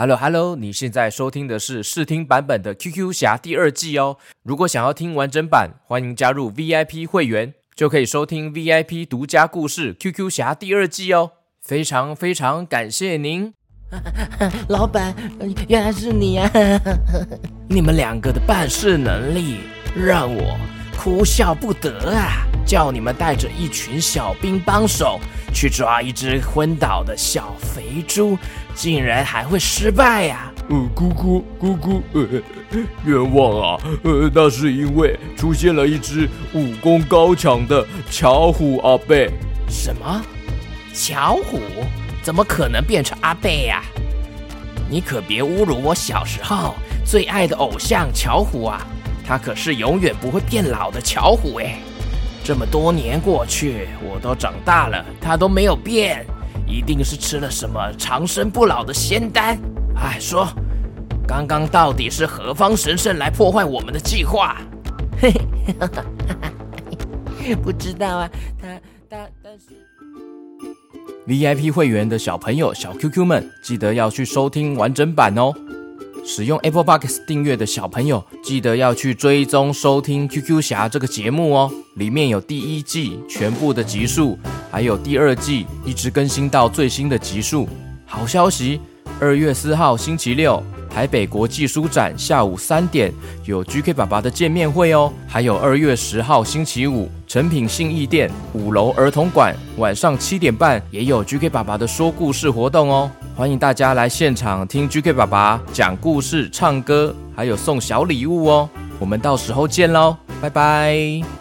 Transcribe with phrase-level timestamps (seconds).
[0.00, 4.16] Hello Hello，你现在收听的是试听版本的《QQ 侠》第二季哦。
[4.42, 11.32] 如果想要听完整版，欢迎加入 VIP 会员，就可以收听 VIP 独家故事《QQ 侠》第二季哦。
[11.62, 13.52] 非常非常感谢您，
[14.70, 15.14] 老板，
[15.68, 16.50] 原来是你啊！
[17.68, 19.58] 你们两个的办事能力
[19.94, 20.58] 让我
[20.96, 22.46] 哭笑不得啊！
[22.70, 25.18] 叫你们带着一群小兵帮手
[25.52, 28.38] 去抓一只昏倒的小肥猪。
[28.76, 30.70] 竟然还会失败呀、啊！
[30.70, 32.24] 呃，姑姑，姑姑，呃，
[33.04, 33.82] 冤枉啊！
[34.04, 39.28] 呃，那是因为出现了一只武功高强的巧虎阿贝。
[39.68, 40.24] 什么？
[40.94, 41.60] 巧虎？
[42.22, 43.84] 怎么可能变成阿贝呀、啊？
[44.88, 48.86] 你可别侮辱我小时候最爱的偶像巧虎啊！
[49.26, 51.80] 他可是永远不会变老的巧虎哎！
[52.42, 56.26] 这么多年过去，我都长大了，他都没有变。
[56.66, 59.58] 一定是吃了什么长生不老的仙丹。
[59.96, 60.48] 哎，说，
[61.26, 64.56] 刚刚到底是何方神圣来破坏我们的计划？
[65.20, 65.32] 嘿
[67.38, 68.30] 嘿，不知道啊。
[68.60, 68.68] 他
[69.08, 69.74] 他但是
[71.26, 75.52] ，VIP 会员的小朋友小 QQ 们，记得要去收听完整版哦。
[76.32, 81.68] 使用 Apple Podcast 订阅的小朋友，记得要去追踪收听 QQ 侠这个节目哦。
[81.96, 84.38] 里面有第一季全部的集数，
[84.70, 87.68] 还有第二季一直更新到最新的集数。
[88.06, 88.80] 好消息，
[89.18, 93.12] 二月四号星期六，台北国际书展下午三点
[93.44, 95.12] 有 GK 爸爸的见面会哦。
[95.26, 103.08] 还有二月十号星期五，诚品信义店五楼儿童馆晚上七点半也有 GK 爸爸的说故事活动哦。
[103.36, 108.68] 欢迎大家来现场听 GK 爸爸讲故事、唱歌，还有送小礼物哦。
[108.98, 111.39] 我们到时候见喽，拜拜。